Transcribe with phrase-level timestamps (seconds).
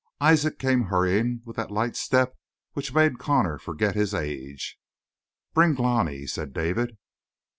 [0.19, 2.35] Isaac came hurrying with that light step
[2.73, 4.79] which made Connor forget his age.
[5.53, 6.97] "Bring Glani," said David.